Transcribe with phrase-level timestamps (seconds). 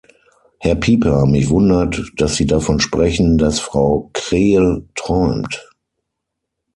[0.57, 5.69] Herr Pieper, mich wundert, dass Sie davon sprechen, dass Frau Krehl träumt.